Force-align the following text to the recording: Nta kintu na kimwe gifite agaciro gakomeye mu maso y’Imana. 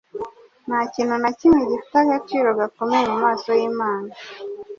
Nta 0.67 0.79
kintu 0.93 1.15
na 1.23 1.31
kimwe 1.39 1.61
gifite 1.69 1.95
agaciro 2.03 2.49
gakomeye 2.59 3.05
mu 3.11 3.17
maso 3.25 3.49
y’Imana. 3.59 4.11